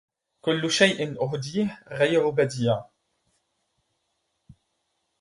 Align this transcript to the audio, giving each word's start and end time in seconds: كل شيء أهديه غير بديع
كل 0.41 0.71
شيء 0.71 1.15
أهديه 1.23 1.83
غير 1.91 2.29
بديع 2.29 2.83